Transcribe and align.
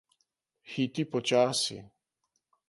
Hiti 0.71 1.05
počasi. 1.11 1.79